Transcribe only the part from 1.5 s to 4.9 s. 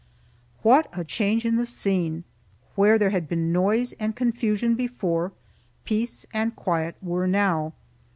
the scene! Where there had been noise and confusion